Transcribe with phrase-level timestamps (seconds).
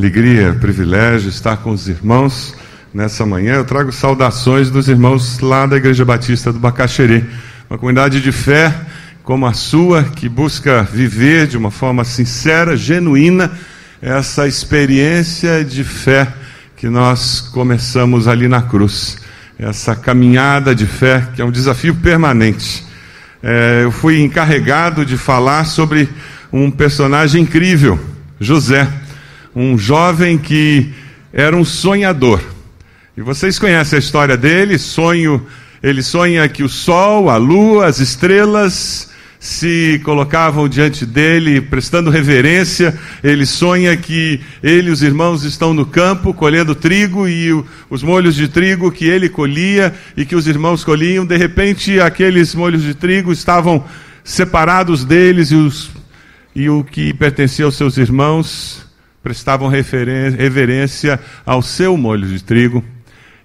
[0.00, 2.54] alegria, privilégio estar com os irmãos
[2.92, 3.56] nessa manhã.
[3.56, 7.22] Eu trago saudações dos irmãos lá da Igreja Batista do Bacaxerê,
[7.68, 8.74] uma comunidade de fé
[9.22, 13.52] como a sua, que busca viver de uma forma sincera, genuína,
[14.00, 16.26] essa experiência de fé
[16.78, 19.18] que nós começamos ali na cruz.
[19.58, 22.86] Essa caminhada de fé, que é um desafio permanente.
[23.42, 26.08] É, eu fui encarregado de falar sobre
[26.50, 28.00] um personagem incrível,
[28.40, 28.88] José
[29.54, 30.90] um jovem que
[31.32, 32.40] era um sonhador.
[33.16, 35.44] E vocês conhecem a história dele, sonho,
[35.82, 42.96] ele sonha que o sol, a lua, as estrelas se colocavam diante dele, prestando reverência.
[43.24, 48.02] Ele sonha que ele e os irmãos estão no campo colhendo trigo e o, os
[48.02, 51.24] molhos de trigo que ele colhia e que os irmãos colhiam.
[51.24, 53.82] De repente, aqueles molhos de trigo estavam
[54.22, 55.90] separados deles e, os,
[56.54, 58.89] e o que pertencia aos seus irmãos
[59.22, 62.84] prestavam reverência ao seu molho de trigo.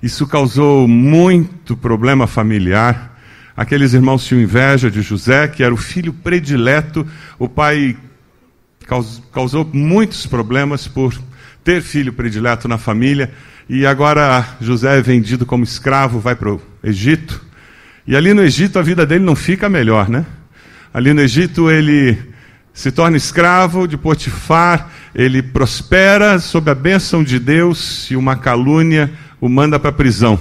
[0.01, 3.19] Isso causou muito problema familiar.
[3.57, 7.07] Aqueles irmãos tinham inveja de José, que era o filho predileto.
[7.39, 7.97] O pai
[9.31, 11.13] causou muitos problemas por
[11.63, 13.31] ter filho predileto na família.
[13.67, 17.43] E agora José é vendido como escravo, vai para o Egito.
[18.05, 20.25] E ali no Egito a vida dele não fica melhor, né?
[20.93, 22.17] Ali no Egito ele
[22.71, 29.09] se torna escravo de Potifar, ele prospera sob a bênção de Deus e uma calúnia
[29.39, 30.37] o manda para a prisão.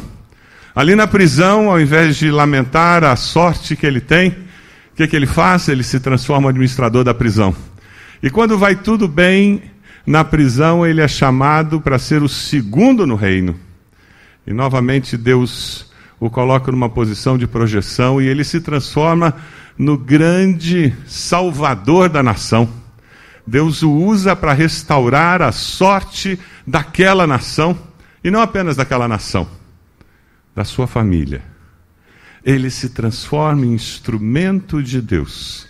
[0.75, 5.15] Ali na prisão, ao invés de lamentar a sorte que ele tem, o que, que
[5.15, 5.69] ele faz?
[5.69, 7.55] Ele se transforma em administrador da prisão.
[8.21, 9.63] E quando vai tudo bem
[10.05, 13.55] na prisão, ele é chamado para ser o segundo no reino.
[14.45, 19.35] E novamente Deus o coloca numa posição de projeção e ele se transforma
[19.79, 22.84] no grande salvador da nação.
[23.47, 27.79] Deus o usa para restaurar a sorte daquela nação,
[28.23, 29.49] e não apenas daquela nação,
[30.55, 31.43] da sua família.
[32.45, 35.67] Ele se transforma em instrumento de Deus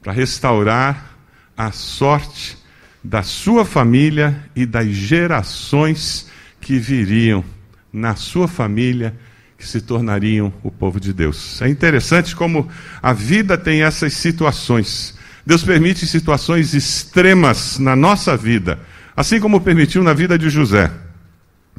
[0.00, 1.16] para restaurar
[1.56, 2.58] a sorte
[3.02, 6.28] da sua família e das gerações
[6.60, 7.44] que viriam
[7.92, 9.16] na sua família
[9.58, 11.62] que se tornariam o povo de Deus.
[11.62, 12.68] É interessante como
[13.00, 15.16] a vida tem essas situações.
[15.44, 18.78] Deus permite situações extremas na nossa vida,
[19.16, 20.90] assim como permitiu na vida de José.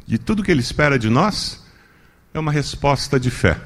[0.06, 1.64] E tudo que ele espera de nós
[2.34, 3.56] é uma resposta de fé,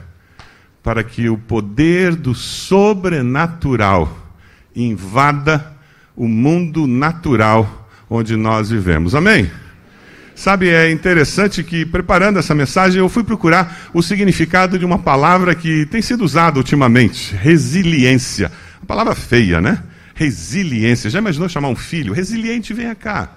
[0.83, 4.27] para que o poder do sobrenatural
[4.75, 5.77] invada
[6.15, 9.15] o mundo natural onde nós vivemos.
[9.15, 9.51] Amém?
[10.35, 15.53] Sabe, é interessante que, preparando essa mensagem, eu fui procurar o significado de uma palavra
[15.53, 18.53] que tem sido usada ultimamente: resiliência.
[18.81, 19.83] Uma palavra feia, né?
[20.19, 21.09] Resiliência.
[21.09, 22.13] Já imaginou chamar um filho?
[22.13, 23.31] Resiliente, venha cá.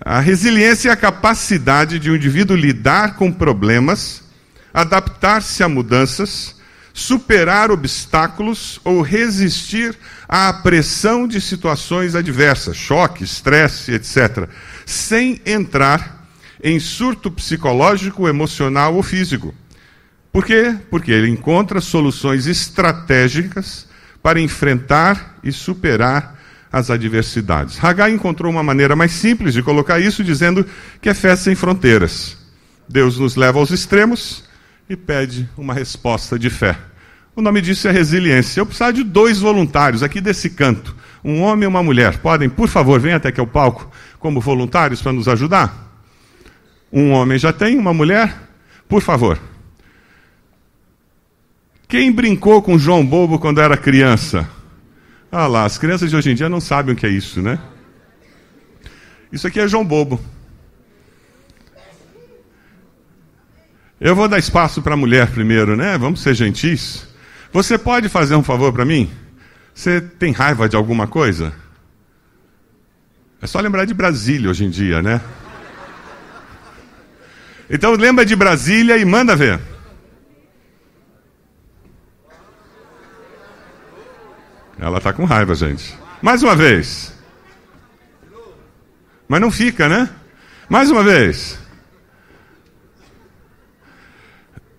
[0.00, 4.22] A resiliência é a capacidade de um indivíduo lidar com problemas,
[4.72, 6.56] adaptar-se a mudanças,
[6.92, 9.96] superar obstáculos ou resistir
[10.28, 14.48] à pressão de situações adversas, choque, estresse, etc
[14.88, 16.26] sem entrar
[16.62, 19.54] em surto psicológico, emocional ou físico.
[20.32, 20.76] Por quê?
[20.90, 23.86] Porque ele encontra soluções estratégicas
[24.28, 26.38] para enfrentar e superar
[26.70, 27.82] as adversidades.
[27.82, 30.66] Hagai encontrou uma maneira mais simples de colocar isso, dizendo
[31.00, 32.36] que é fé sem fronteiras.
[32.86, 34.44] Deus nos leva aos extremos
[34.86, 36.76] e pede uma resposta de fé.
[37.34, 38.60] O nome disso é resiliência.
[38.60, 40.94] Eu precisava de dois voluntários aqui desse canto,
[41.24, 42.18] um homem e uma mulher.
[42.18, 45.90] Podem, por favor, venham até aqui ao palco como voluntários para nos ajudar?
[46.92, 48.36] Um homem já tem, uma mulher?
[48.86, 49.40] Por favor.
[51.88, 54.46] Quem brincou com João Bobo quando era criança?
[55.32, 57.58] Ah lá, as crianças de hoje em dia não sabem o que é isso, né?
[59.32, 60.20] Isso aqui é João Bobo.
[63.98, 65.96] Eu vou dar espaço para a mulher primeiro, né?
[65.96, 67.08] Vamos ser gentis.
[67.52, 69.10] Você pode fazer um favor para mim?
[69.74, 71.54] Você tem raiva de alguma coisa?
[73.40, 75.22] É só lembrar de Brasília hoje em dia, né?
[77.70, 79.58] Então lembra de Brasília e manda ver.
[84.78, 85.96] Ela está com raiva, gente.
[86.22, 87.12] Mais uma vez.
[89.26, 90.08] Mas não fica, né?
[90.68, 91.58] Mais uma vez.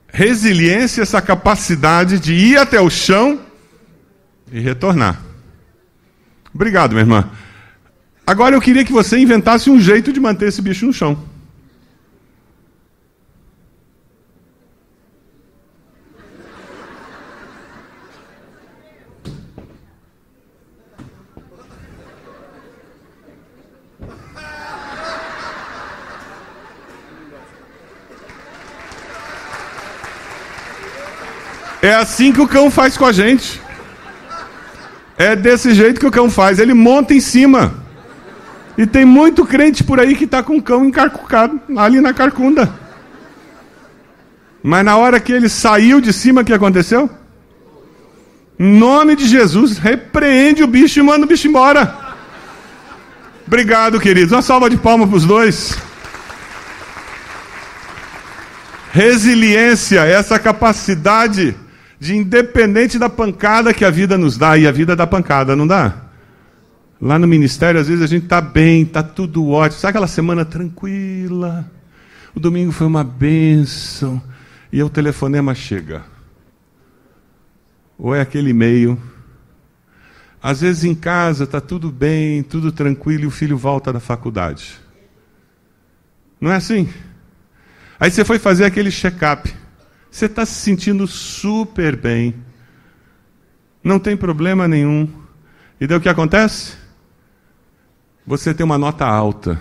[0.08, 3.42] Resiliência, essa capacidade de ir até o chão
[4.52, 5.22] e retornar.
[6.54, 7.30] Obrigado, minha irmã.
[8.26, 11.29] Agora eu queria que você inventasse um jeito de manter esse bicho no chão.
[31.82, 33.62] É assim que o cão faz com a gente.
[35.18, 36.60] É desse jeito que o cão faz.
[36.60, 37.74] Ele monta em cima.
[38.78, 42.74] E tem muito crente por aí que está com o cão encarcucado, ali na carcunda.
[44.64, 47.10] Mas na hora que ele saiu de cima, o que aconteceu?
[48.58, 51.98] Em nome de Jesus, repreende o bicho e manda o bicho embora.
[53.48, 54.32] Obrigado, queridos.
[54.32, 55.78] Uma salva de palmas para os dois.
[58.92, 61.56] Resiliência, essa capacidade
[62.00, 65.68] de independente da pancada que a vida nos dá, e a vida dá pancada, não
[65.68, 66.06] dá?
[67.02, 70.46] Lá no ministério, às vezes a gente está bem, está tudo ótimo, sabe aquela semana
[70.46, 71.70] tranquila?
[72.36, 74.22] O domingo foi uma bênção,
[74.72, 76.04] e o telefonema chega
[78.00, 78.98] ou é aquele e-mail.
[80.42, 84.80] Às vezes em casa está tudo bem, tudo tranquilo e o filho volta da faculdade.
[86.40, 86.88] Não é assim?
[88.00, 89.54] Aí você foi fazer aquele check-up.
[90.12, 92.36] Você está se sentindo super bem.
[93.84, 95.08] Não tem problema nenhum.
[95.80, 96.74] E daí o que acontece?
[98.26, 99.60] Você tem uma nota alta.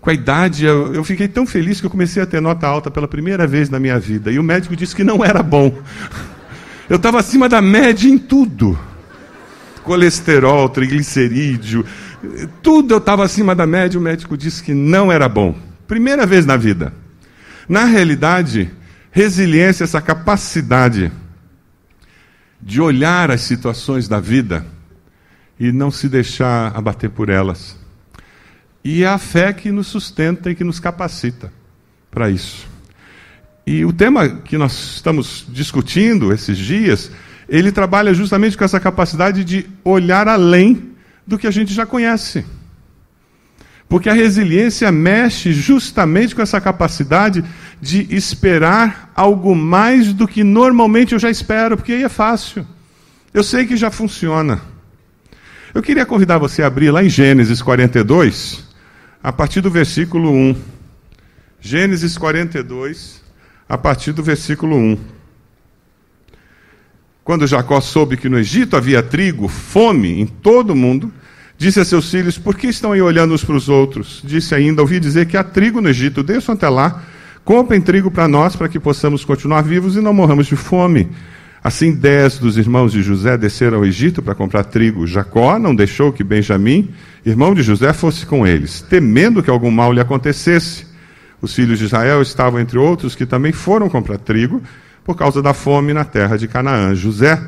[0.00, 2.90] Com a idade, eu, eu fiquei tão feliz que eu comecei a ter nota alta
[2.90, 4.30] pela primeira vez na minha vida.
[4.30, 5.72] E o médico disse que não era bom.
[6.86, 8.78] Eu estava acima da média em tudo.
[9.82, 11.82] Colesterol, triglicerídeo,
[12.62, 13.98] tudo eu estava acima da média.
[13.98, 15.54] O médico disse que não era bom.
[15.86, 16.92] Primeira vez na vida.
[17.68, 18.70] Na realidade,
[19.14, 21.12] resiliência, essa capacidade
[22.60, 24.66] de olhar as situações da vida
[25.58, 27.78] e não se deixar abater por elas.
[28.82, 31.52] E é a fé que nos sustenta e que nos capacita
[32.10, 32.66] para isso.
[33.64, 37.12] E o tema que nós estamos discutindo esses dias,
[37.48, 40.90] ele trabalha justamente com essa capacidade de olhar além
[41.24, 42.44] do que a gente já conhece.
[43.88, 47.44] Porque a resiliência mexe justamente com essa capacidade
[47.80, 52.66] de esperar algo mais do que normalmente eu já espero, porque aí é fácil.
[53.32, 54.60] Eu sei que já funciona.
[55.74, 58.64] Eu queria convidar você a abrir lá em Gênesis 42,
[59.22, 60.56] a partir do versículo 1.
[61.60, 63.22] Gênesis 42,
[63.68, 64.98] a partir do versículo 1.
[67.24, 71.12] Quando Jacó soube que no Egito havia trigo, fome em todo o mundo,
[71.56, 74.22] disse a seus filhos: Por que estão aí olhando uns para os outros?
[74.24, 77.02] Disse ainda: Ouvi dizer que há trigo no Egito, desçam até lá,
[77.44, 81.08] comprem trigo para nós, para que possamos continuar vivos e não morramos de fome.
[81.62, 85.06] Assim, dez dos irmãos de José desceram ao Egito para comprar trigo.
[85.06, 86.90] Jacó não deixou que Benjamim,
[87.24, 90.86] irmão de José, fosse com eles, temendo que algum mal lhe acontecesse.
[91.40, 94.62] Os filhos de Israel estavam entre outros que também foram comprar trigo
[95.04, 96.94] por causa da fome na terra de Canaã.
[96.94, 97.40] José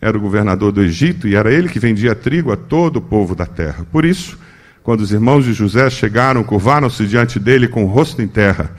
[0.00, 3.34] era o governador do Egito e era ele que vendia trigo a todo o povo
[3.34, 3.86] da terra.
[3.90, 4.38] Por isso,
[4.82, 8.70] quando os irmãos de José chegaram, curvaram-se diante dele com o rosto em terra.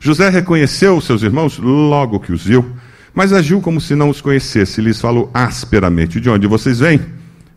[0.00, 2.72] José reconheceu os seus irmãos logo que os viu,
[3.14, 7.00] mas agiu como se não os conhecesse e lhes falou asperamente: De onde vocês vêm?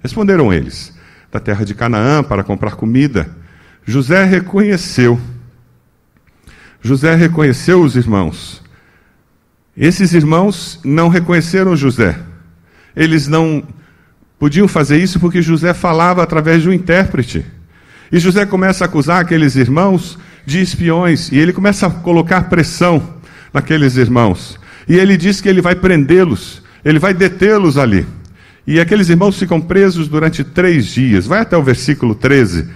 [0.01, 0.93] Responderam eles:
[1.31, 3.27] Da terra de Canaã para comprar comida.
[3.85, 5.19] José reconheceu
[6.85, 8.61] José reconheceu os irmãos.
[9.75, 12.15] Esses irmãos não reconheceram José.
[12.95, 13.63] Eles não
[14.39, 17.45] podiam fazer isso porque José falava através de um intérprete.
[18.11, 23.15] E José começa a acusar aqueles irmãos de espiões e ele começa a colocar pressão
[23.53, 24.59] naqueles irmãos.
[24.87, 28.05] E ele diz que ele vai prendê-los, ele vai detê-los ali.
[28.67, 31.27] E aqueles irmãos ficam presos durante três dias.
[31.27, 32.67] Vai até o versículo 13.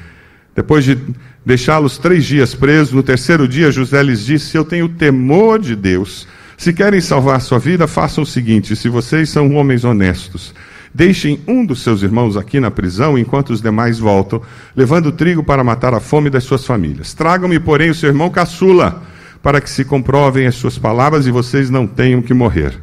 [0.55, 0.97] Depois de
[1.43, 2.93] deixá-los três dias presos.
[2.93, 6.27] No terceiro dia, José lhes disse: Eu tenho temor de Deus.
[6.59, 10.53] Se querem salvar sua vida, façam o seguinte: se vocês são homens honestos,
[10.93, 14.41] deixem um dos seus irmãos aqui na prisão enquanto os demais voltam,
[14.75, 17.13] levando trigo para matar a fome das suas famílias.
[17.13, 19.01] Tragam-me, porém, o seu irmão caçula,
[19.41, 22.77] para que se comprovem as suas palavras e vocês não tenham que morrer.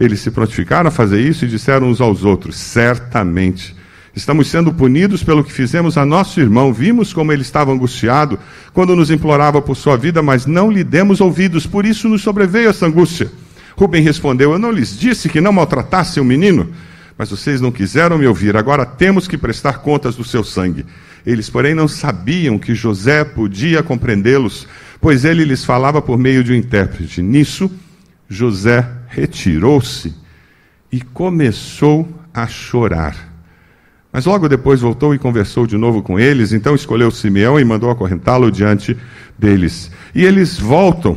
[0.00, 3.76] Eles se prontificaram a fazer isso e disseram uns aos outros: Certamente
[4.14, 6.72] Estamos sendo punidos pelo que fizemos a nosso irmão.
[6.72, 8.38] Vimos como ele estava angustiado
[8.74, 11.66] quando nos implorava por sua vida, mas não lhe demos ouvidos.
[11.66, 13.32] Por isso nos sobreveio essa angústia.
[13.74, 16.70] Rubem respondeu: Eu não lhes disse que não maltratassem o menino,
[17.16, 18.54] mas vocês não quiseram me ouvir.
[18.54, 20.84] Agora temos que prestar contas do seu sangue.
[21.24, 24.68] Eles, porém, não sabiam que José podia compreendê-los,
[25.00, 27.22] pois ele lhes falava por meio de um intérprete.
[27.22, 27.70] Nisso,
[28.28, 30.14] José retirou-se
[30.90, 33.31] e começou a chorar.
[34.12, 37.90] Mas logo depois voltou e conversou de novo com eles, então escolheu Simeão e mandou
[37.90, 38.96] acorrentá-lo diante
[39.38, 39.90] deles.
[40.14, 41.16] E eles voltam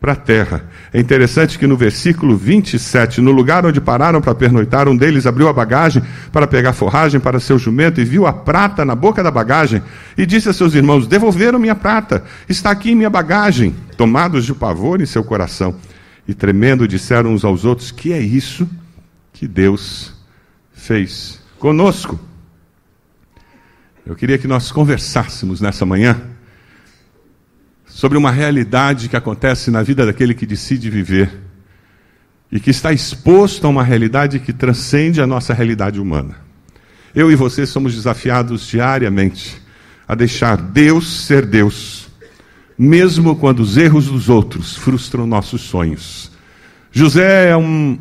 [0.00, 0.64] para a terra.
[0.92, 5.46] É interessante que no versículo 27, no lugar onde pararam para pernoitar, um deles abriu
[5.46, 9.30] a bagagem para pegar forragem para seu jumento e viu a prata na boca da
[9.30, 9.80] bagagem
[10.18, 15.00] e disse a seus irmãos: Devolveram minha prata, está aqui minha bagagem, tomados de pavor
[15.00, 15.76] em seu coração.
[16.26, 18.68] e tremendo disseram uns aos outros: Que é isso
[19.32, 20.12] que Deus
[20.72, 22.18] fez conosco?
[24.04, 26.20] Eu queria que nós conversássemos nessa manhã
[27.86, 31.30] sobre uma realidade que acontece na vida daquele que decide viver
[32.50, 36.34] e que está exposto a uma realidade que transcende a nossa realidade humana.
[37.14, 39.62] Eu e você somos desafiados diariamente
[40.08, 42.08] a deixar Deus ser Deus,
[42.76, 46.32] mesmo quando os erros dos outros frustram nossos sonhos.
[46.90, 48.00] José é, um,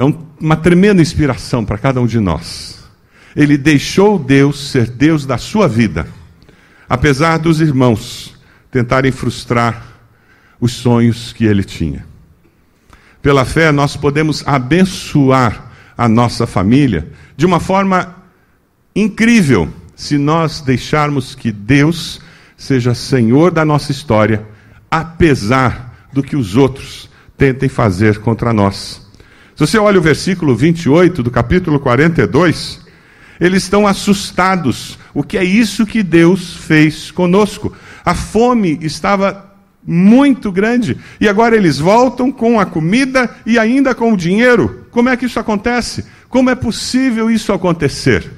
[0.00, 2.82] é um, uma tremenda inspiração para cada um de nós.
[3.36, 6.08] Ele deixou Deus ser Deus da sua vida,
[6.88, 8.34] apesar dos irmãos
[8.70, 9.84] tentarem frustrar
[10.58, 12.06] os sonhos que ele tinha.
[13.20, 18.16] Pela fé, nós podemos abençoar a nossa família de uma forma
[18.96, 22.22] incrível se nós deixarmos que Deus
[22.56, 24.46] seja Senhor da nossa história,
[24.90, 29.09] apesar do que os outros tentem fazer contra nós.
[29.60, 32.80] Se você olha o versículo 28 do capítulo 42,
[33.38, 34.98] eles estão assustados.
[35.12, 37.70] O que é isso que Deus fez conosco?
[38.02, 39.52] A fome estava
[39.86, 40.96] muito grande.
[41.20, 44.86] E agora eles voltam com a comida e ainda com o dinheiro.
[44.90, 46.06] Como é que isso acontece?
[46.30, 48.32] Como é possível isso acontecer?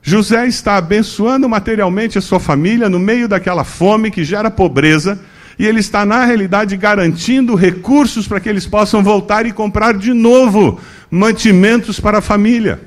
[0.00, 5.20] José está abençoando materialmente a sua família no meio daquela fome que gera pobreza,
[5.60, 10.14] e ele está, na realidade, garantindo recursos para que eles possam voltar e comprar de
[10.14, 12.80] novo mantimentos para a família.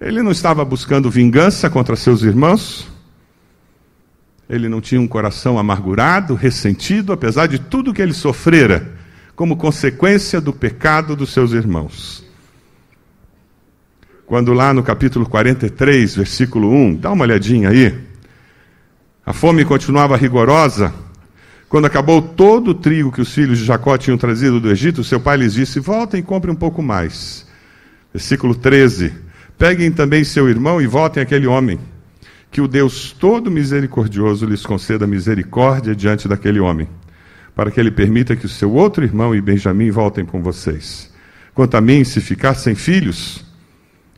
[0.00, 2.90] Ele não estava buscando vingança contra seus irmãos,
[4.50, 8.92] ele não tinha um coração amargurado, ressentido, apesar de tudo que ele sofrera,
[9.36, 12.26] como consequência do pecado dos seus irmãos.
[14.26, 17.96] Quando lá no capítulo 43, versículo 1, dá uma olhadinha aí,
[19.24, 20.92] a fome continuava rigorosa.
[21.72, 25.18] Quando acabou todo o trigo que os filhos de Jacó tinham trazido do Egito, seu
[25.18, 27.46] pai lhes disse: Voltem e comprem um pouco mais.
[28.12, 29.10] Versículo 13:
[29.56, 31.80] Peguem também seu irmão e voltem aquele homem
[32.50, 36.86] que o Deus todo misericordioso lhes conceda misericórdia diante daquele homem,
[37.56, 41.10] para que ele permita que o seu outro irmão e Benjamim voltem com vocês.
[41.54, 43.46] Quanto a mim, se ficar sem filhos,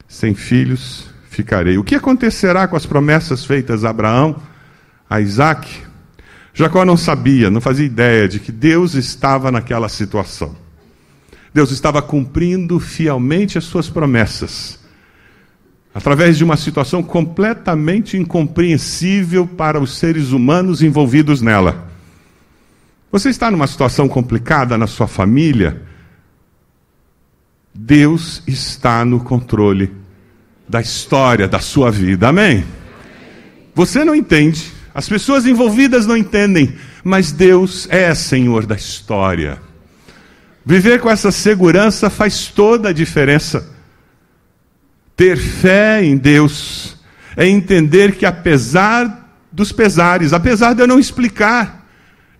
[0.09, 1.79] sem filhos ficarei.
[1.79, 4.43] O que acontecerá com as promessas feitas a Abraão,
[5.09, 5.94] a Isaac?
[6.55, 10.57] Jacó não sabia, não fazia ideia de que Deus estava naquela situação.
[11.53, 14.83] Deus estava cumprindo fielmente as suas promessas
[15.95, 21.89] através de uma situação completamente incompreensível para os seres humanos envolvidos nela.
[23.13, 25.83] Você está numa situação complicada na sua família?
[27.73, 29.93] Deus está no controle
[30.69, 32.29] da história da sua vida.
[32.29, 32.65] Amém?
[33.73, 39.61] Você não entende, as pessoas envolvidas não entendem, mas Deus é Senhor da história.
[40.65, 43.69] Viver com essa segurança faz toda a diferença.
[45.17, 46.97] Ter fé em Deus
[47.37, 51.89] é entender que, apesar dos pesares, apesar de eu não explicar,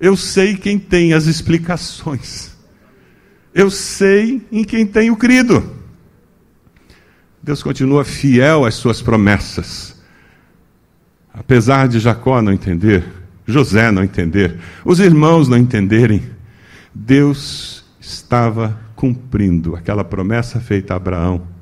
[0.01, 2.53] eu sei quem tem as explicações.
[3.53, 5.77] Eu sei em quem tenho crido.
[7.43, 9.94] Deus continua fiel às suas promessas.
[11.35, 13.05] Apesar de Jacó não entender,
[13.45, 16.23] José não entender, os irmãos não entenderem,
[16.95, 21.55] Deus estava cumprindo aquela promessa feita a Abraão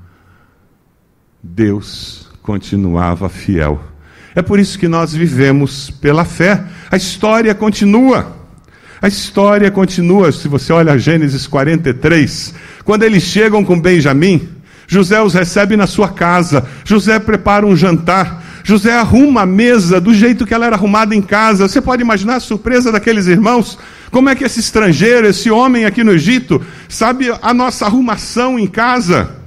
[1.43, 3.83] Deus continuava fiel.
[4.35, 6.63] É por isso que nós vivemos pela fé.
[6.91, 8.37] A história continua.
[9.01, 10.31] A história continua.
[10.31, 14.49] Se você olha Gênesis 43, quando eles chegam com Benjamim,
[14.87, 16.67] José os recebe na sua casa.
[16.85, 18.42] José prepara um jantar.
[18.65, 21.69] José arruma a mesa do jeito que ela era arrumada em casa.
[21.69, 23.79] Você pode imaginar a surpresa daqueles irmãos?
[24.11, 28.67] Como é que esse estrangeiro, esse homem aqui no Egito, sabe a nossa arrumação em
[28.67, 29.43] casa?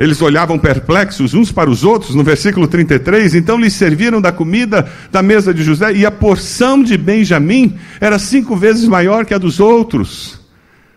[0.00, 4.90] Eles olhavam perplexos uns para os outros, no versículo 33, então lhes serviram da comida
[5.12, 9.38] da mesa de José, e a porção de Benjamim era cinco vezes maior que a
[9.38, 10.40] dos outros,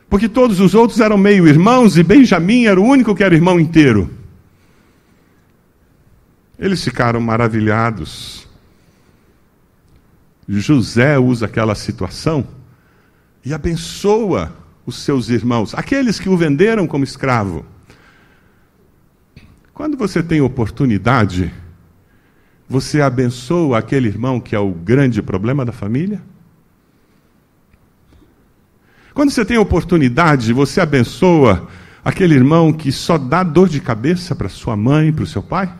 [0.10, 3.60] porque todos os outros eram meio irmãos, e Benjamim era o único que era irmão
[3.60, 4.10] inteiro.
[6.58, 8.48] Eles ficaram maravilhados.
[10.48, 12.48] José usa aquela situação
[13.46, 14.54] e abençoa
[14.86, 17.66] os seus irmãos, aqueles que o venderam como escravo.
[19.74, 21.52] Quando você tem oportunidade,
[22.68, 26.22] você abençoa aquele irmão que é o grande problema da família?
[29.14, 31.68] Quando você tem oportunidade, você abençoa
[32.04, 35.74] aquele irmão que só dá dor de cabeça para sua mãe, para o seu pai?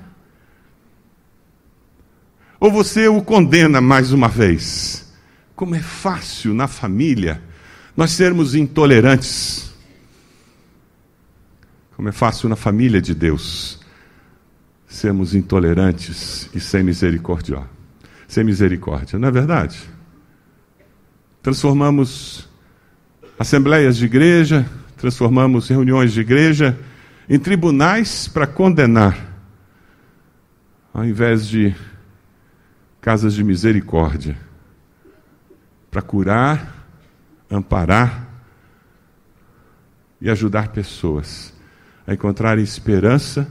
[2.64, 5.04] Ou você o condena mais uma vez?
[5.56, 7.42] como é fácil na família
[7.96, 9.72] nós sermos intolerantes.
[11.96, 13.80] Como é fácil na família de Deus
[14.88, 17.64] sermos intolerantes e sem misericórdia.
[18.28, 19.80] Sem misericórdia, não é verdade?
[21.42, 22.50] Transformamos
[23.38, 24.66] assembleias de igreja,
[24.98, 26.78] transformamos reuniões de igreja
[27.30, 29.18] em tribunais para condenar,
[30.94, 31.76] ao invés de
[33.04, 34.38] casas de misericórdia
[35.92, 36.88] para curar,
[37.52, 38.30] amparar
[40.22, 41.54] e ajudar pessoas
[42.08, 43.46] a encontrarem esperança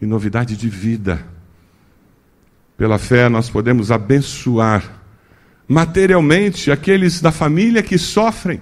[0.00, 1.22] e novidade de vida.
[2.74, 5.02] Pela fé, nós podemos abençoar
[5.68, 8.58] materialmente aqueles da família que sofrem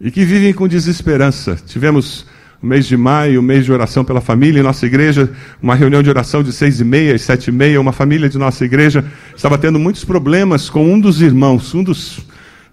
[0.00, 1.54] e que vivem com desesperança.
[1.66, 2.26] Tivemos
[2.62, 6.02] o mês de maio, o mês de oração pela família, em nossa igreja, uma reunião
[6.02, 9.56] de oração de seis e meia sete e meia, uma família de nossa igreja estava
[9.56, 12.20] tendo muitos problemas com um dos irmãos, um dos,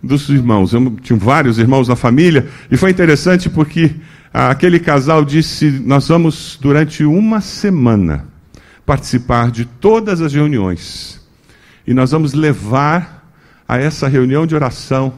[0.04, 0.74] dos irmãos.
[0.74, 3.92] Eu tinha vários irmãos na família, e foi interessante porque
[4.34, 8.28] ah, aquele casal disse: Nós vamos, durante uma semana,
[8.86, 11.22] participar de todas as reuniões,
[11.86, 13.32] e nós vamos levar
[13.66, 15.14] a essa reunião de oração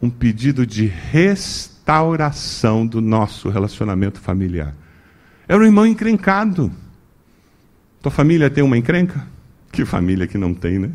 [0.00, 4.74] um pedido de restauração restauração do nosso relacionamento familiar.
[5.46, 6.72] Era um irmão encrencado.
[8.02, 9.24] Tua família tem uma encrenca?
[9.70, 10.90] Que família que não tem, né?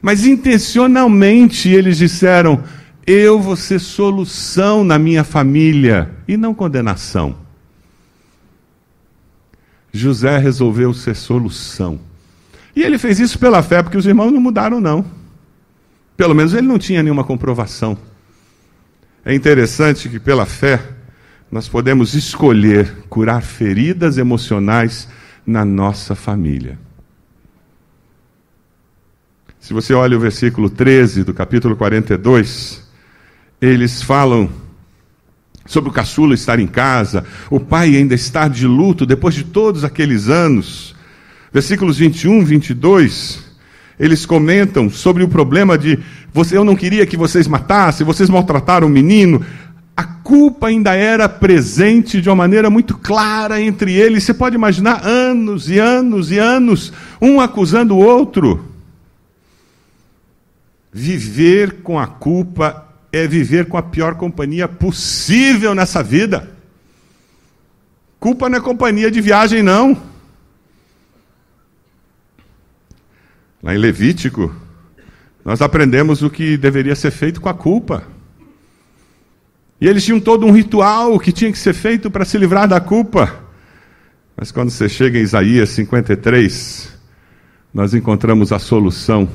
[0.00, 2.64] Mas intencionalmente eles disseram:
[3.06, 7.36] Eu vou ser solução na minha família e não condenação.
[9.92, 12.00] José resolveu ser solução.
[12.74, 15.04] E ele fez isso pela fé, porque os irmãos não mudaram, não.
[16.16, 17.98] Pelo menos ele não tinha nenhuma comprovação.
[19.24, 20.82] É interessante que, pela fé,
[21.50, 25.08] nós podemos escolher curar feridas emocionais
[25.46, 26.76] na nossa família.
[29.60, 32.82] Se você olha o versículo 13 do capítulo 42,
[33.60, 34.50] eles falam
[35.66, 39.84] sobre o caçula estar em casa, o pai ainda estar de luto depois de todos
[39.84, 40.96] aqueles anos.
[41.52, 43.52] Versículos 21, 22
[44.02, 45.96] eles comentam sobre o problema de
[46.32, 49.44] você, eu não queria que vocês matassem, vocês maltrataram o menino.
[49.94, 54.24] A culpa ainda era presente de uma maneira muito clara entre eles.
[54.24, 58.64] Você pode imaginar anos e anos e anos, um acusando o outro.
[60.90, 66.50] Viver com a culpa é viver com a pior companhia possível nessa vida.
[68.18, 70.00] Culpa não é companhia de viagem, não.
[73.62, 74.54] Lá em Levítico,
[75.44, 78.04] nós aprendemos o que deveria ser feito com a culpa.
[79.80, 82.80] E eles tinham todo um ritual que tinha que ser feito para se livrar da
[82.80, 83.40] culpa.
[84.36, 86.92] Mas quando você chega em Isaías 53,
[87.74, 89.28] nós encontramos a solução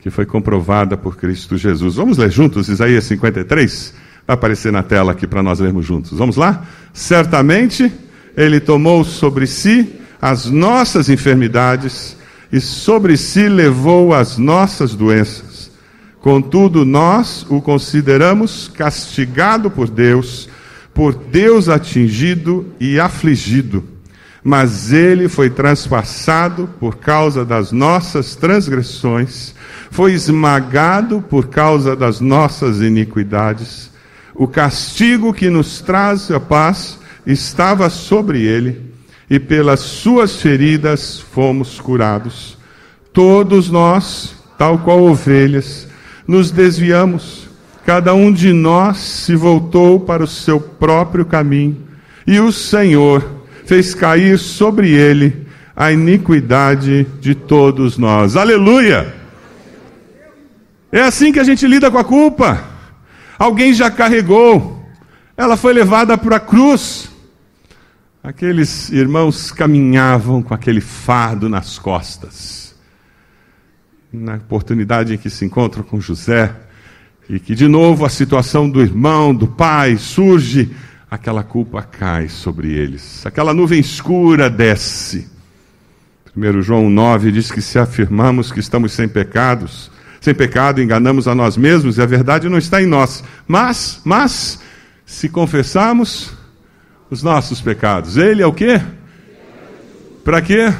[0.00, 1.96] que foi comprovada por Cristo Jesus.
[1.96, 3.94] Vamos ler juntos Isaías 53?
[4.26, 6.18] Vai aparecer na tela aqui para nós lermos juntos.
[6.18, 6.64] Vamos lá?
[6.94, 7.92] Certamente
[8.36, 12.16] ele tomou sobre si as nossas enfermidades
[12.56, 15.70] e sobre si levou as nossas doenças.
[16.22, 20.48] Contudo, nós o consideramos castigado por Deus,
[20.94, 23.84] por Deus atingido e afligido.
[24.42, 29.54] Mas ele foi transpassado por causa das nossas transgressões,
[29.90, 33.90] foi esmagado por causa das nossas iniquidades.
[34.34, 38.95] O castigo que nos traz a paz estava sobre ele
[39.28, 42.56] e pelas suas feridas fomos curados.
[43.12, 45.88] Todos nós, tal qual ovelhas,
[46.26, 47.48] nos desviamos,
[47.84, 51.76] cada um de nós se voltou para o seu próprio caminho,
[52.26, 53.24] e o Senhor
[53.64, 58.36] fez cair sobre ele a iniquidade de todos nós.
[58.36, 59.14] Aleluia!
[60.90, 62.64] É assim que a gente lida com a culpa.
[63.38, 64.82] Alguém já carregou,
[65.36, 67.10] ela foi levada para a cruz.
[68.26, 72.74] Aqueles irmãos caminhavam com aquele fardo nas costas.
[74.12, 76.52] Na oportunidade em que se encontram com José,
[77.30, 80.74] e que de novo a situação do irmão, do pai surge,
[81.08, 83.24] aquela culpa cai sobre eles.
[83.24, 85.28] Aquela nuvem escura desce.
[86.36, 89.88] 1 João 9 diz que se afirmamos que estamos sem pecados,
[90.20, 93.22] sem pecado, enganamos a nós mesmos e a verdade não está em nós.
[93.46, 94.60] Mas, mas,
[95.04, 96.34] se confessarmos
[97.10, 98.16] os nossos pecados.
[98.16, 98.80] Ele é o quê?
[100.24, 100.72] Para quê?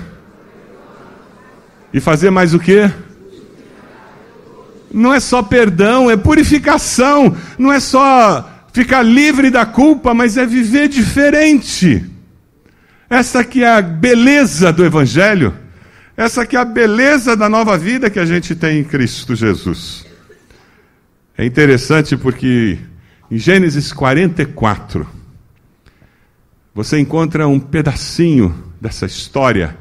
[1.92, 2.90] E fazer mais o quê?
[4.92, 7.36] Não é só perdão, é purificação.
[7.58, 12.04] Não é só ficar livre da culpa, mas é viver diferente.
[13.08, 15.54] Essa que é a beleza do Evangelho.
[16.16, 20.06] Essa aqui é a beleza da nova vida que a gente tem em Cristo Jesus.
[21.36, 22.78] É interessante porque
[23.30, 25.06] em Gênesis 44,
[26.76, 29.78] você encontra um pedacinho dessa história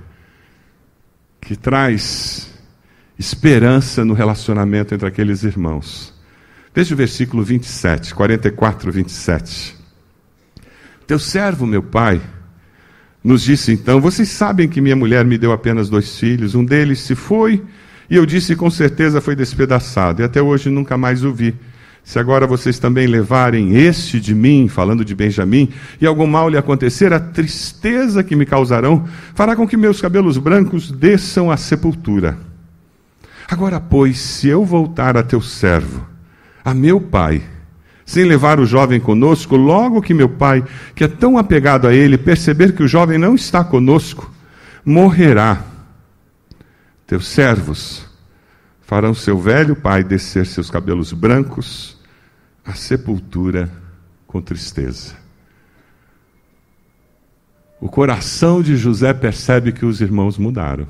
[1.42, 2.50] que traz
[3.20, 6.14] esperança no relacionamento entre aqueles irmãos.
[6.74, 9.76] Veja o versículo 27, 44, 27.
[11.06, 12.22] Teu servo, meu pai,
[13.22, 17.00] nos disse então: Vocês sabem que minha mulher me deu apenas dois filhos, um deles
[17.00, 17.62] se foi,
[18.10, 21.54] e eu disse com certeza foi despedaçado, e até hoje nunca mais o vi.
[22.06, 26.58] Se agora vocês também levarem este de mim, falando de Benjamim, e algum mal lhe
[26.58, 32.38] acontecer, a tristeza que me causarão fará com que meus cabelos brancos desçam à sepultura.
[33.50, 36.06] Agora, pois, se eu voltar a teu servo,
[36.64, 37.42] a meu pai,
[38.06, 40.64] sem levar o jovem conosco, logo que meu pai,
[40.94, 44.32] que é tão apegado a ele, perceber que o jovem não está conosco,
[44.86, 45.64] morrerá.
[47.08, 48.06] Teus servos
[48.84, 51.95] farão seu velho pai descer seus cabelos brancos
[52.66, 53.70] à sepultura
[54.26, 55.16] com tristeza.
[57.80, 60.88] O coração de José percebe que os irmãos mudaram.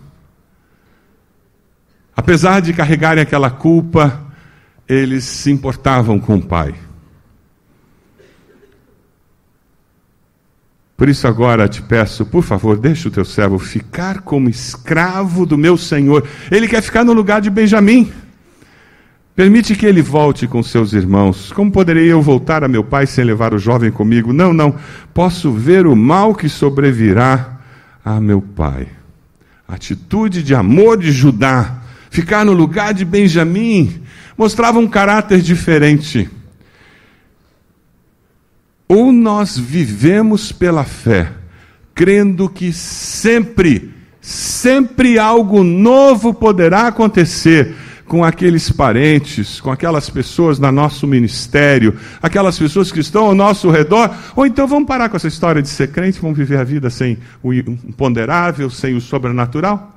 [2.15, 4.23] Apesar de carregarem aquela culpa,
[4.88, 6.73] eles se importavam com o pai.
[10.95, 15.57] Por isso agora te peço, por favor, deixa o teu servo ficar como escravo do
[15.57, 16.25] meu Senhor.
[16.49, 18.13] Ele quer ficar no lugar de Benjamim.
[19.36, 21.52] Permite que ele volte com seus irmãos.
[21.52, 24.32] Como poderei eu voltar a meu pai sem levar o jovem comigo?
[24.32, 24.76] Não, não.
[25.13, 27.60] Posso ver o mal que sobrevirá
[28.04, 28.88] a meu pai.
[29.67, 34.04] atitude de amor de Judá, ficar no lugar de Benjamim,
[34.38, 36.30] mostrava um caráter diferente.
[38.88, 41.34] Ou nós vivemos pela fé,
[41.93, 47.76] crendo que sempre, sempre algo novo poderá acontecer
[48.07, 53.69] com aqueles parentes, com aquelas pessoas no nosso ministério, aquelas pessoas que estão ao nosso
[53.69, 56.89] redor, ou então vamos parar com essa história de ser crente, vamos viver a vida
[56.89, 59.91] sem o imponderável, sem o sobrenatural?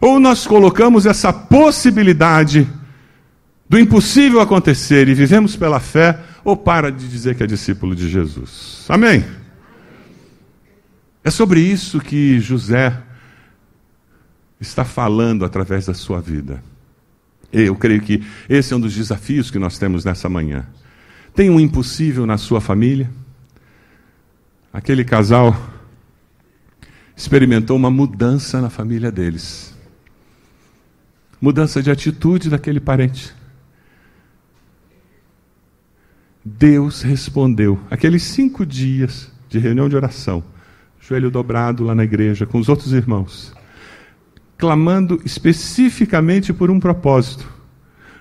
[0.00, 2.68] Ou nós colocamos essa possibilidade
[3.68, 8.08] do impossível acontecer e vivemos pela fé, ou para de dizer que é discípulo de
[8.08, 8.84] Jesus.
[8.88, 9.24] Amém?
[11.24, 12.94] É sobre isso que José
[14.64, 16.62] está falando através da sua vida.
[17.52, 20.66] Eu creio que esse é um dos desafios que nós temos nessa manhã.
[21.34, 23.10] Tem um impossível na sua família?
[24.72, 25.56] Aquele casal
[27.16, 29.72] experimentou uma mudança na família deles.
[31.40, 33.32] Mudança de atitude daquele parente.
[36.44, 37.80] Deus respondeu.
[37.90, 40.42] Aqueles cinco dias de reunião de oração,
[41.00, 43.54] joelho dobrado lá na igreja com os outros irmãos,
[44.56, 47.52] clamando especificamente por um propósito.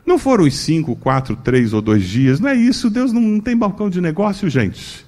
[0.05, 2.89] Não foram os cinco, quatro, três ou dois dias, não é isso.
[2.89, 5.05] Deus não tem balcão de negócio, gente.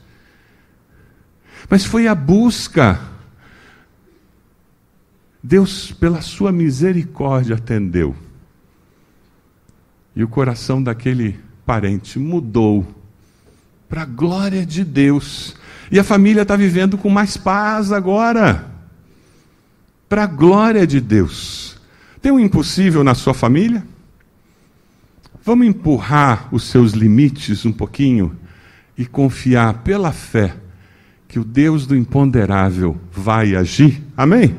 [1.70, 3.00] Mas foi a busca.
[5.44, 8.16] Deus, pela sua misericórdia, atendeu.
[10.16, 12.86] E o coração daquele parente mudou
[13.90, 15.56] para a glória de Deus.
[15.92, 18.75] E a família está vivendo com mais paz agora.
[20.08, 21.78] Para a glória de Deus.
[22.22, 23.86] Tem um impossível na sua família?
[25.44, 28.38] Vamos empurrar os seus limites um pouquinho
[28.98, 30.56] e confiar pela fé
[31.28, 34.02] que o Deus do imponderável vai agir.
[34.16, 34.58] Amém?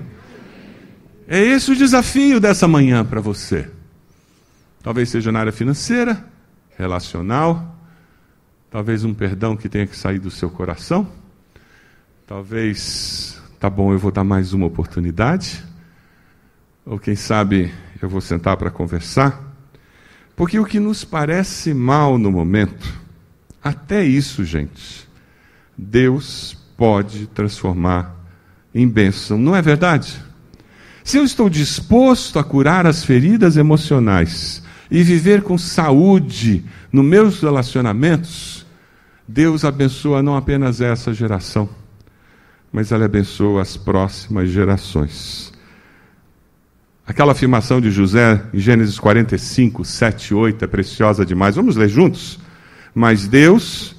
[1.26, 3.68] É esse o desafio dessa manhã para você.
[4.82, 6.24] Talvez seja na área financeira,
[6.78, 7.76] relacional,
[8.76, 11.08] Talvez um perdão que tenha que sair do seu coração.
[12.26, 15.64] Talvez, tá bom, eu vou dar mais uma oportunidade.
[16.84, 19.42] Ou quem sabe eu vou sentar para conversar.
[20.34, 22.92] Porque o que nos parece mal no momento,
[23.62, 25.08] até isso, gente,
[25.76, 28.14] Deus pode transformar
[28.74, 30.22] em bênção, não é verdade?
[31.02, 37.40] Se eu estou disposto a curar as feridas emocionais e viver com saúde nos meus
[37.40, 38.66] relacionamentos,
[39.26, 41.68] Deus abençoa não apenas essa geração,
[42.76, 45.50] mas Ele abençoa as próximas gerações.
[47.06, 51.56] Aquela afirmação de José em Gênesis 45, 7 e 8 é preciosa demais.
[51.56, 52.38] Vamos ler juntos?
[52.94, 53.96] Mas Deus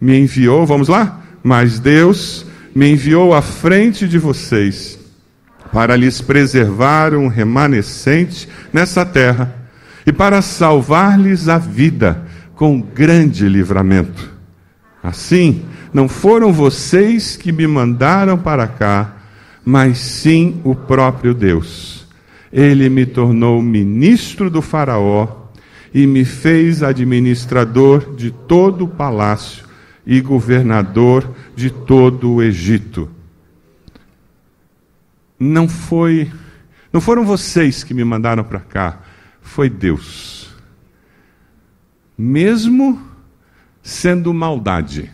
[0.00, 1.20] me enviou, vamos lá?
[1.42, 4.96] Mas Deus me enviou à frente de vocês
[5.72, 9.52] para lhes preservar um remanescente nessa terra
[10.06, 14.39] e para salvar-lhes a vida com grande livramento.
[15.02, 19.16] Assim, não foram vocês que me mandaram para cá,
[19.64, 22.06] mas sim o próprio Deus.
[22.52, 25.46] Ele me tornou ministro do Faraó
[25.94, 29.64] e me fez administrador de todo o palácio
[30.06, 33.08] e governador de todo o Egito.
[35.38, 36.30] Não foi,
[36.92, 39.00] não foram vocês que me mandaram para cá,
[39.40, 40.54] foi Deus.
[42.18, 43.09] Mesmo
[43.82, 45.10] sendo maldade.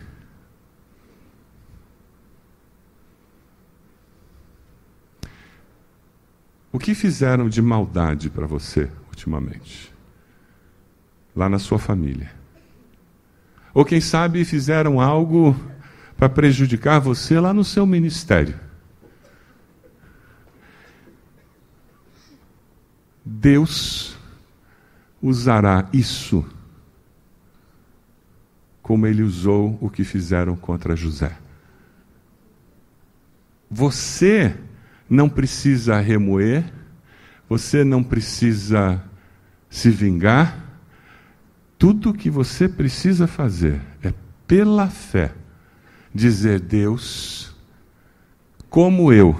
[6.71, 9.93] O que fizeram de maldade para você ultimamente?
[11.35, 12.31] Lá na sua família.
[13.73, 15.55] Ou quem sabe fizeram algo
[16.17, 18.59] para prejudicar você lá no seu ministério.
[23.23, 24.17] Deus
[25.21, 26.45] usará isso
[28.87, 31.37] como ele usou o que fizeram contra José.
[33.69, 34.55] Você
[35.09, 36.63] não precisa remoer,
[37.49, 39.03] você não precisa
[39.69, 40.79] se vingar.
[41.77, 44.13] Tudo o que você precisa fazer é,
[44.47, 45.33] pela fé,
[46.15, 47.53] dizer: Deus,
[48.69, 49.37] como eu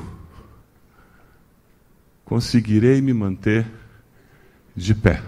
[2.26, 3.66] conseguirei me manter
[4.76, 5.24] de pé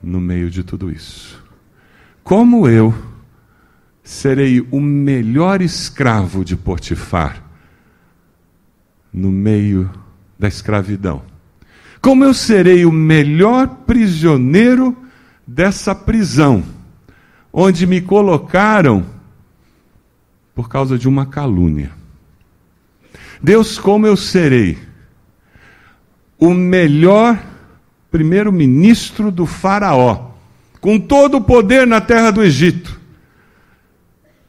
[0.00, 1.43] no meio de tudo isso?
[2.24, 2.94] Como eu
[4.02, 7.44] serei o melhor escravo de Potifar
[9.12, 9.90] no meio
[10.38, 11.22] da escravidão?
[12.00, 14.96] Como eu serei o melhor prisioneiro
[15.46, 16.64] dessa prisão,
[17.52, 19.04] onde me colocaram
[20.54, 21.92] por causa de uma calúnia?
[23.42, 24.78] Deus, como eu serei
[26.38, 27.38] o melhor
[28.10, 30.33] primeiro-ministro do Faraó?
[30.84, 33.00] Com todo o poder na terra do Egito,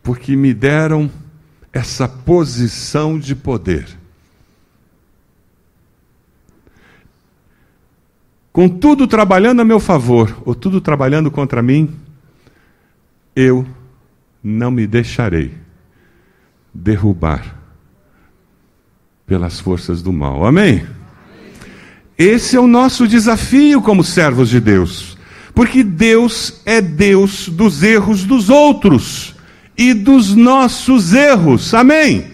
[0.03, 1.09] porque me deram
[1.71, 3.87] essa posição de poder.
[8.51, 11.95] Com tudo trabalhando a meu favor, ou tudo trabalhando contra mim,
[13.33, 13.65] eu
[14.43, 15.53] não me deixarei
[16.73, 17.55] derrubar
[19.25, 20.45] pelas forças do mal.
[20.45, 20.85] Amém?
[22.17, 25.14] Esse é o nosso desafio como servos de Deus.
[25.55, 29.33] Porque Deus é Deus dos erros dos outros
[29.77, 31.73] e dos nossos erros.
[31.73, 32.31] Amém?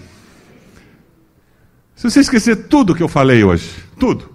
[1.96, 4.28] Se você esquecer tudo que eu falei hoje, tudo,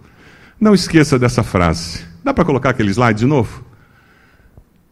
[0.60, 2.04] não esqueça dessa frase.
[2.22, 3.64] Dá para colocar aquele slide de novo?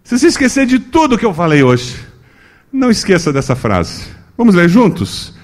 [0.03, 1.97] Se você esquecer de tudo que eu falei hoje,
[2.73, 4.07] não esqueça dessa frase.
[4.37, 5.35] Vamos ler juntos?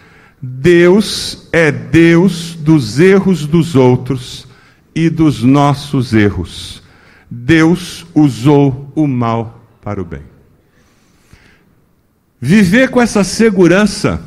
[0.42, 4.48] Deus é Deus dos erros dos outros
[4.94, 6.82] e dos nossos erros.
[7.30, 10.22] Deus usou o mal para o bem.
[12.40, 14.22] Viver com essa segurança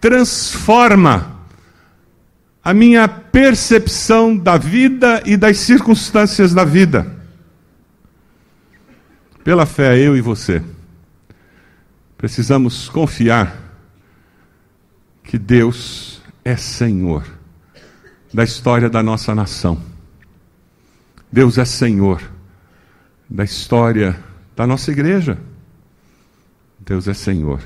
[0.00, 1.40] transforma
[2.62, 7.20] a minha percepção da vida e das circunstâncias da vida.
[9.42, 10.62] Pela fé, eu e você,
[12.16, 13.56] precisamos confiar
[15.24, 17.24] que Deus é Senhor
[18.32, 19.80] da história da nossa nação.
[21.32, 22.20] Deus é Senhor
[23.28, 24.18] da história
[24.56, 25.38] da nossa igreja.
[26.78, 27.60] Deus é Senhor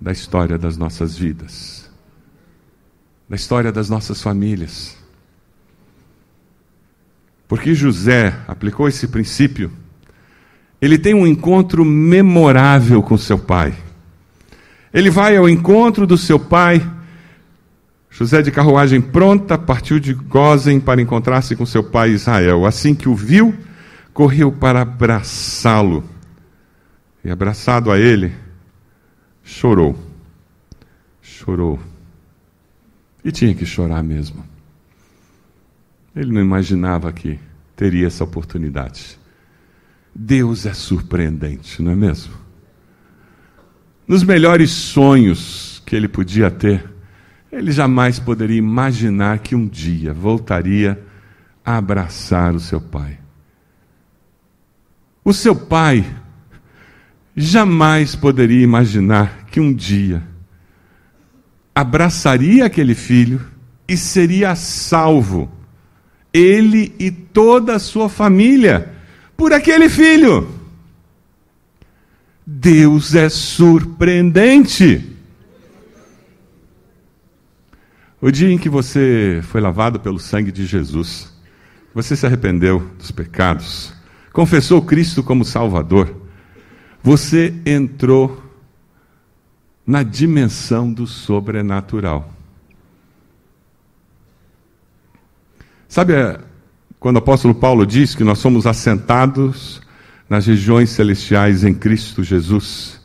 [0.00, 1.90] da história das nossas vidas,
[3.28, 4.96] da história das nossas famílias.
[7.46, 9.70] Porque José aplicou esse princípio,
[10.80, 13.76] ele tem um encontro memorável com seu pai.
[14.92, 16.80] Ele vai ao encontro do seu pai
[18.20, 22.66] José de carruagem pronta partiu de Gozen para encontrar-se com seu pai Israel.
[22.66, 23.56] Assim que o viu,
[24.12, 26.04] correu para abraçá-lo.
[27.24, 28.30] E abraçado a ele,
[29.42, 29.98] chorou.
[31.22, 31.80] Chorou.
[33.24, 34.44] E tinha que chorar mesmo.
[36.14, 37.40] Ele não imaginava que
[37.74, 39.18] teria essa oportunidade.
[40.14, 42.34] Deus é surpreendente, não é mesmo?
[44.06, 46.99] Nos melhores sonhos que ele podia ter,
[47.52, 51.00] ele jamais poderia imaginar que um dia voltaria
[51.64, 53.18] a abraçar o seu pai.
[55.24, 56.04] O seu pai
[57.36, 60.22] jamais poderia imaginar que um dia
[61.74, 63.40] abraçaria aquele filho
[63.88, 65.50] e seria salvo,
[66.32, 68.92] ele e toda a sua família,
[69.36, 70.48] por aquele filho.
[72.46, 75.19] Deus é surpreendente.
[78.22, 81.32] O dia em que você foi lavado pelo sangue de Jesus,
[81.94, 83.94] você se arrependeu dos pecados,
[84.30, 86.14] confessou Cristo como Salvador,
[87.02, 88.42] você entrou
[89.86, 92.30] na dimensão do sobrenatural.
[95.88, 96.38] Sabe é,
[97.00, 99.80] quando o apóstolo Paulo diz que nós somos assentados
[100.28, 103.00] nas regiões celestiais em Cristo Jesus?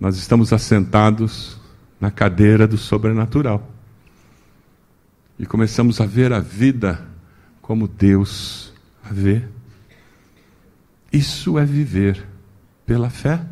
[0.00, 1.60] Nós estamos assentados
[2.00, 3.75] na cadeira do sobrenatural.
[5.38, 7.06] E começamos a ver a vida
[7.60, 8.72] como Deus
[9.04, 9.44] a vê.
[11.12, 12.26] Isso é viver
[12.86, 13.44] pela fé.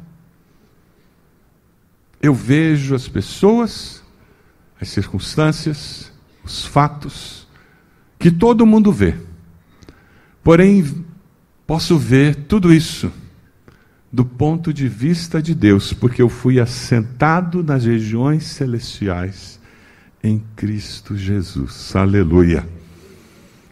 [2.23, 4.03] Eu vejo as pessoas,
[4.81, 6.11] as circunstâncias,
[6.43, 7.47] os fatos,
[8.19, 9.15] que todo mundo vê.
[10.43, 11.05] Porém,
[11.67, 13.13] posso ver tudo isso
[14.11, 19.61] do ponto de vista de Deus, porque eu fui assentado nas regiões celestiais
[20.25, 21.95] em Cristo Jesus.
[21.95, 22.67] Aleluia.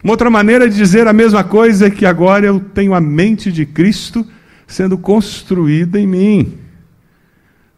[0.03, 3.51] Uma outra maneira de dizer a mesma coisa é que agora eu tenho a mente
[3.51, 4.25] de Cristo
[4.67, 6.59] sendo construída em mim.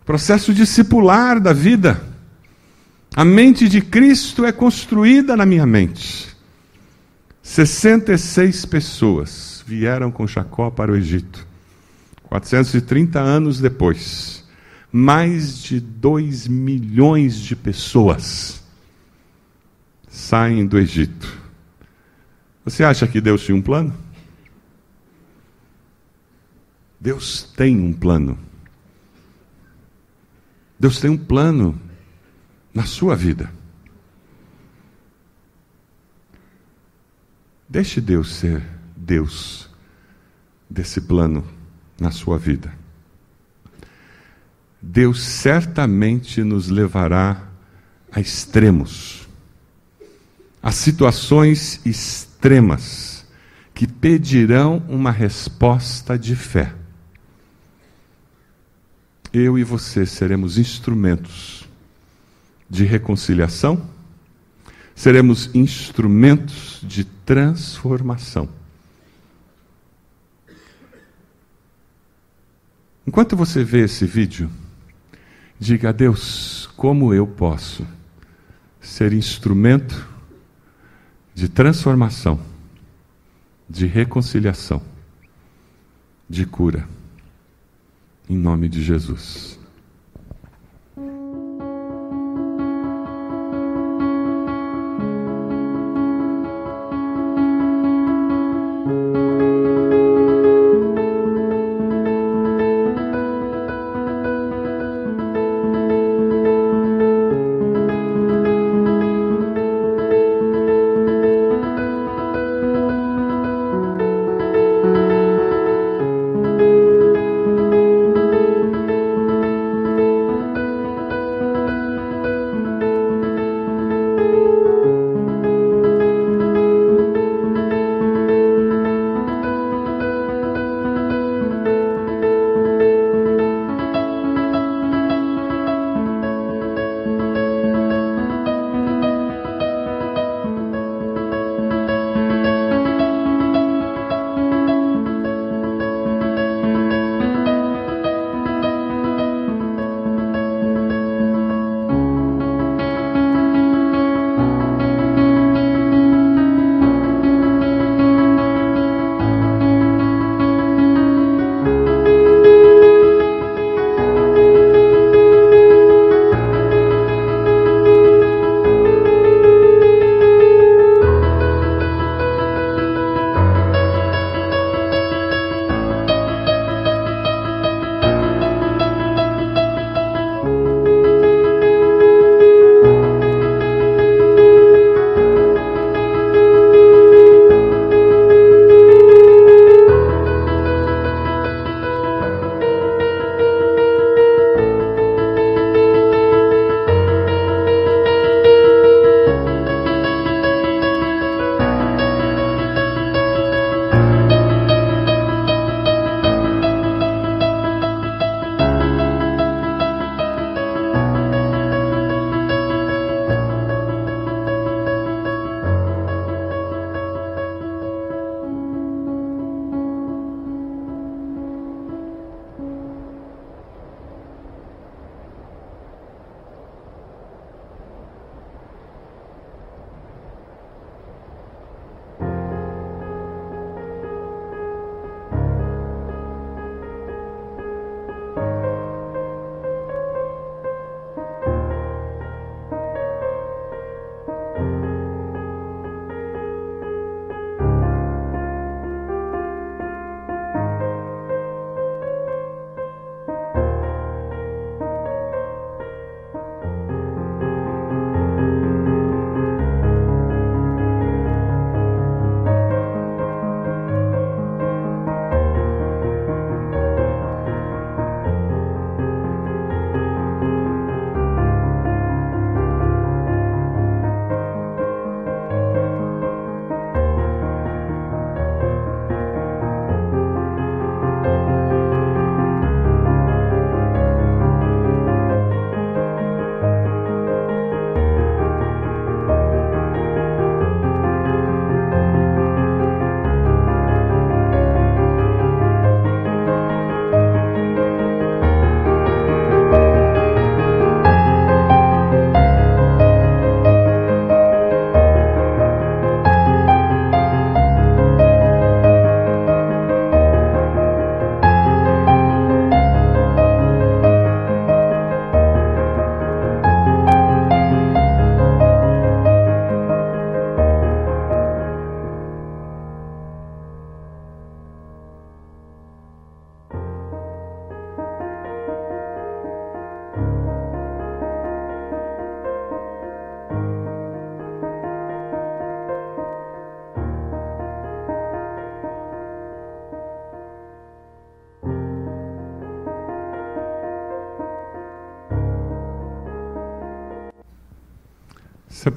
[0.06, 2.04] Processo discipular da vida.
[3.16, 6.36] A mente de Cristo é construída na minha mente.
[7.42, 11.48] 66 pessoas vieram com Jacó para o Egito.
[12.24, 14.44] 430 anos depois,
[14.92, 18.65] mais de 2 milhões de pessoas
[20.16, 21.42] saem do Egito.
[22.64, 23.94] Você acha que Deus tinha um plano?
[27.00, 28.40] Deus tem um plano.
[30.80, 31.80] Deus tem um plano
[32.74, 33.52] na sua vida.
[37.68, 38.64] Deixe Deus ser
[38.96, 39.70] Deus
[40.70, 41.46] desse plano
[42.00, 42.74] na sua vida.
[44.82, 47.50] Deus certamente nos levará
[48.12, 49.25] a extremos,
[50.66, 53.24] a situações extremas
[53.72, 56.74] que pedirão uma resposta de fé.
[59.32, 61.70] Eu e você seremos instrumentos
[62.68, 63.88] de reconciliação,
[64.96, 68.50] seremos instrumentos de transformação.
[73.06, 74.50] Enquanto você vê esse vídeo,
[75.60, 77.86] diga a Deus como eu posso
[78.82, 80.15] ser instrumento
[81.36, 82.40] de transformação,
[83.70, 84.82] de reconciliação,
[86.30, 86.88] de cura,
[88.30, 89.60] em nome de Jesus.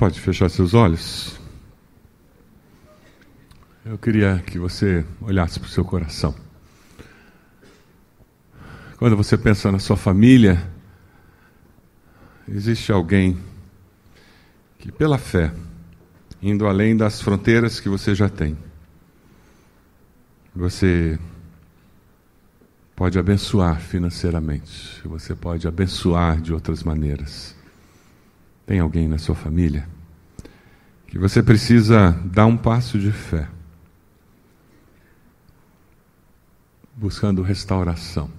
[0.09, 1.39] Pode fechar seus olhos?
[3.85, 6.35] Eu queria que você olhasse para o seu coração.
[8.97, 10.67] Quando você pensa na sua família,
[12.49, 13.37] existe alguém
[14.79, 15.53] que, pela fé,
[16.41, 18.57] indo além das fronteiras que você já tem,
[20.57, 21.19] você
[22.97, 27.55] pode abençoar financeiramente, você pode abençoar de outras maneiras.
[28.65, 29.98] Tem alguém na sua família
[31.09, 33.49] que você precisa dar um passo de fé,
[36.95, 38.31] buscando restauração.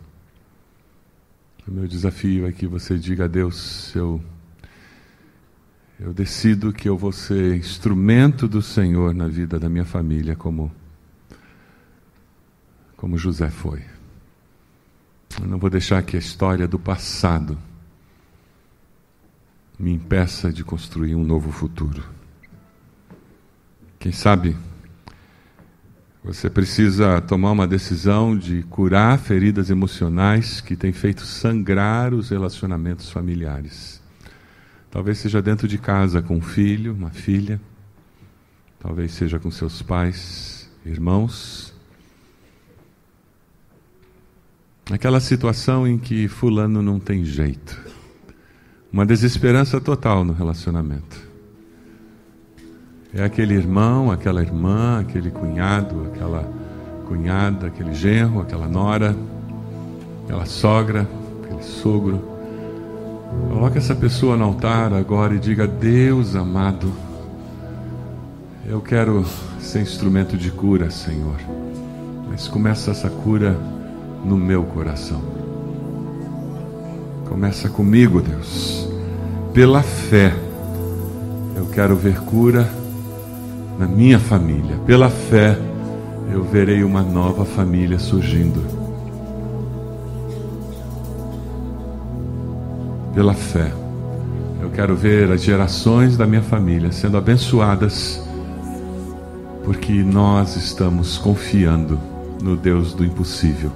[1.67, 4.21] O meu desafio é que você diga a Deus: eu,
[5.99, 10.71] eu decido que eu vou ser instrumento do Senhor na vida da minha família, como,
[12.95, 13.83] como José foi.
[15.41, 17.57] Eu não vou deixar que a história do passado
[19.77, 22.18] me impeça de construir um novo futuro.
[23.99, 24.55] Quem sabe
[26.23, 33.09] você precisa tomar uma decisão de curar feridas emocionais que têm feito sangrar os relacionamentos
[33.09, 34.01] familiares.
[34.89, 37.59] Talvez seja dentro de casa com um filho, uma filha,
[38.79, 41.73] talvez seja com seus pais, irmãos,
[44.91, 47.79] Aquela situação em que fulano não tem jeito.
[48.91, 51.28] Uma desesperança total no relacionamento.
[53.11, 56.47] É aquele irmão, aquela irmã, aquele cunhado, aquela
[57.07, 59.15] cunhada, aquele genro, aquela nora,
[60.23, 61.07] aquela sogra,
[61.43, 62.21] aquele sogro.
[63.49, 66.93] Coloque essa pessoa no altar agora e diga: Deus amado,
[68.67, 69.25] eu quero
[69.59, 71.37] ser instrumento de cura, Senhor.
[72.29, 73.57] Mas começa essa cura
[74.23, 75.21] no meu coração.
[77.27, 78.87] Começa comigo, Deus.
[79.51, 80.31] Pela fé,
[81.55, 82.69] eu quero ver cura
[83.79, 84.75] na minha família.
[84.85, 85.57] Pela fé,
[86.33, 88.61] eu verei uma nova família surgindo.
[93.15, 93.71] Pela fé,
[94.61, 98.21] eu quero ver as gerações da minha família sendo abençoadas,
[99.63, 101.97] porque nós estamos confiando
[102.43, 103.71] no Deus do impossível.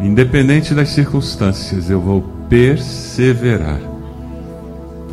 [0.00, 3.91] Independente das circunstâncias, eu vou perseverar.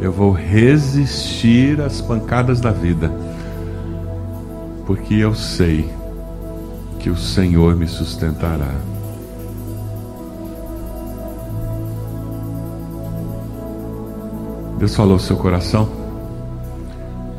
[0.01, 3.11] Eu vou resistir às pancadas da vida,
[4.85, 5.89] porque eu sei
[6.99, 8.73] que o Senhor me sustentará.
[14.77, 15.89] Deus falou ao seu coração.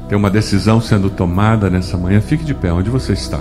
[0.08, 2.20] Tem uma decisão sendo tomada nessa manhã.
[2.20, 3.40] Fique de pé onde você está.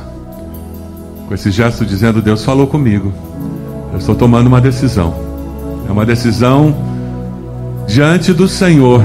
[1.27, 3.11] Com esse gesto dizendo: Deus falou comigo.
[3.91, 5.13] Eu estou tomando uma decisão.
[5.87, 6.88] É uma decisão
[7.89, 9.01] diante do Senhor.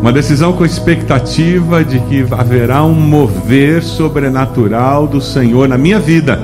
[0.00, 6.40] Uma decisão com expectativa de que haverá um mover sobrenatural do Senhor na minha vida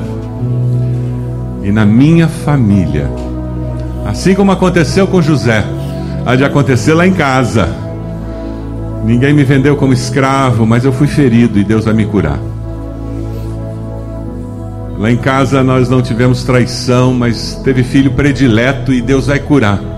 [1.62, 3.10] e na minha família.
[4.06, 5.64] Assim como aconteceu com José,
[6.26, 7.68] há de acontecer lá em casa.
[9.04, 12.38] Ninguém me vendeu como escravo, mas eu fui ferido e Deus vai me curar.
[14.98, 19.91] Lá em casa nós não tivemos traição, mas teve filho predileto e Deus vai curar.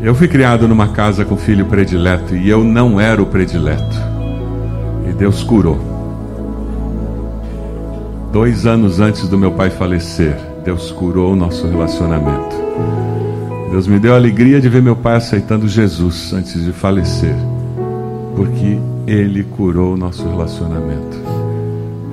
[0.00, 3.96] Eu fui criado numa casa com filho predileto e eu não era o predileto.
[5.08, 5.78] E Deus curou.
[8.32, 12.56] Dois anos antes do meu pai falecer, Deus curou o nosso relacionamento.
[13.70, 17.34] Deus me deu a alegria de ver meu pai aceitando Jesus antes de falecer,
[18.36, 21.18] porque ele curou o nosso relacionamento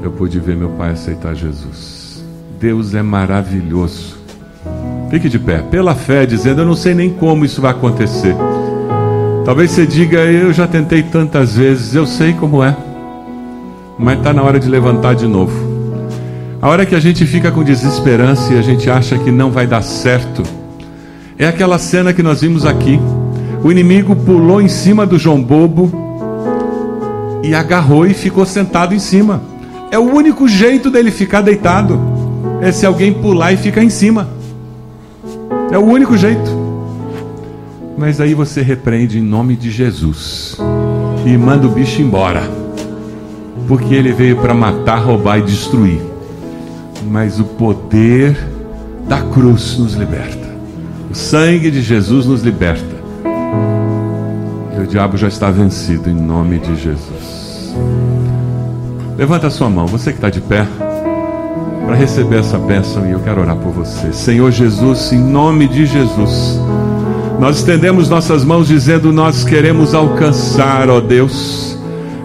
[0.06, 2.24] eu pude ver meu pai aceitar Jesus.
[2.60, 4.16] Deus é maravilhoso.
[5.16, 8.36] Fique de pé, pela fé, dizendo: Eu não sei nem como isso vai acontecer.
[9.46, 12.76] Talvez você diga: Eu já tentei tantas vezes, eu sei como é.
[13.98, 15.54] Mas está na hora de levantar de novo.
[16.62, 19.66] A hora que a gente fica com desesperança e a gente acha que não vai
[19.66, 20.44] dar certo,
[21.40, 23.00] é aquela cena que nós vimos aqui.
[23.64, 25.94] O inimigo pulou em cima do João Bobo
[27.42, 29.42] e agarrou e ficou sentado em cima.
[29.92, 31.98] É o único jeito dele ficar deitado.
[32.62, 34.36] É se alguém pular e ficar em cima.
[35.72, 36.66] É o único jeito.
[37.98, 40.58] Mas aí você repreende em nome de Jesus
[41.26, 42.44] e manda o bicho embora.
[43.68, 46.02] Porque ele veio para matar, roubar e destruir.
[47.10, 48.38] Mas o poder
[49.08, 50.56] da cruz nos liberta.
[51.10, 52.96] O sangue de Jesus nos liberta.
[54.78, 57.74] E o diabo já está vencido em nome de Jesus.
[59.18, 60.68] Levanta a sua mão, você que está de pé,
[61.86, 64.12] para receber essa bênção e eu quero orar por você.
[64.12, 66.60] Senhor Jesus, em nome de Jesus,
[67.40, 71.78] Nós estendemos nossas mãos dizendo: Nós queremos alcançar, ó Deus,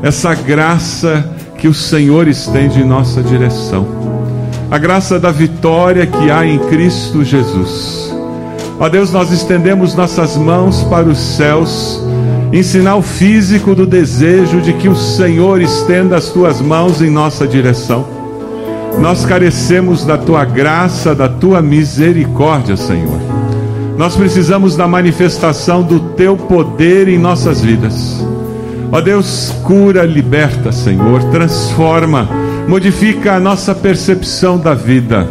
[0.02, 3.86] essa graça que o Senhor estende em nossa direção.
[4.70, 8.14] A graça da vitória que há em Cristo Jesus.
[8.78, 12.00] Ó Deus, nós estendemos nossas mãos para os céus,
[12.52, 17.46] em sinal físico do desejo de que o Senhor estenda as tuas mãos em nossa
[17.46, 18.19] direção.
[18.98, 23.20] Nós carecemos da tua graça, da tua misericórdia, Senhor.
[23.96, 28.24] Nós precisamos da manifestação do teu poder em nossas vidas.
[28.92, 32.28] Ó Deus, cura, liberta, Senhor, transforma,
[32.66, 35.26] modifica a nossa percepção da vida.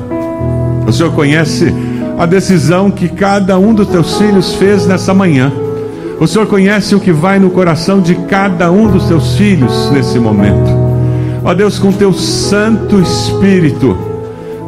[0.87, 1.73] O Senhor conhece
[2.17, 5.51] a decisão que cada um dos teus filhos fez nessa manhã.
[6.19, 10.19] O Senhor conhece o que vai no coração de cada um dos teus filhos nesse
[10.19, 10.78] momento.
[11.43, 13.97] Ó Deus, com teu Santo Espírito,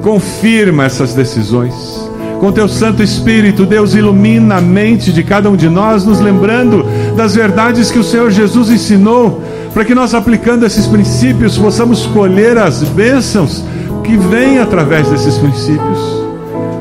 [0.01, 2.11] confirma essas decisões
[2.41, 6.83] com teu Santo Espírito, Deus ilumina a mente de cada um de nós, nos lembrando
[7.15, 9.43] das verdades que o Senhor Jesus ensinou,
[9.75, 13.63] para que nós, aplicando esses princípios, possamos colher as bênçãos
[14.03, 15.99] que vêm através desses princípios.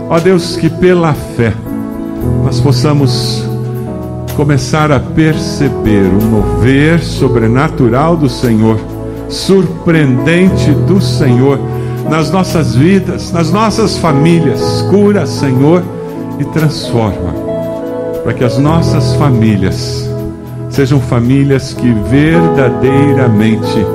[0.09, 1.53] Ó Deus, que pela fé
[2.43, 3.45] nós possamos
[4.35, 8.79] começar a perceber o mover sobrenatural do Senhor,
[9.31, 11.59] surpreendente do Senhor
[12.09, 14.61] nas nossas vidas, nas nossas famílias.
[14.91, 15.83] Cura, Senhor,
[16.39, 17.33] e transforma,
[18.23, 20.09] para que as nossas famílias
[20.71, 23.87] sejam famílias que verdadeiramente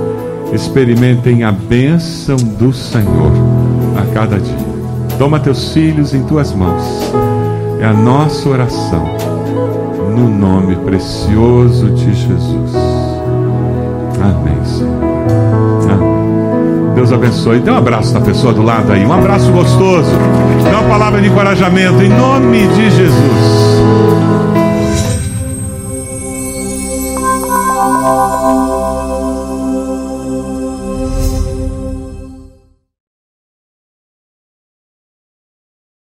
[0.54, 3.32] experimentem a bênção do Senhor
[3.98, 4.76] a cada dia.
[5.18, 6.84] Toma teus filhos em tuas mãos,
[7.80, 9.06] é a nossa oração,
[10.16, 12.76] no nome precioso de Jesus.
[14.22, 15.05] Amém, Senhor.
[17.06, 17.60] Deus abençoe.
[17.60, 19.06] Dê um abraço na pessoa do lado aí.
[19.06, 20.10] Um abraço gostoso.
[20.64, 24.35] Dê uma palavra de encorajamento em nome de Jesus.